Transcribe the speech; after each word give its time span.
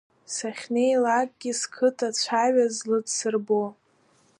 Сахьнеилакгьы, 0.33 1.51
сқыҭа 1.59 2.09
цәаҩа 2.19 2.65
зладсырбо! 2.75 3.63